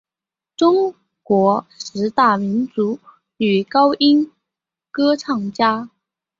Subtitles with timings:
[0.57, 2.99] 中国十大民族
[3.37, 4.31] 女高音
[4.89, 5.91] 歌唱家。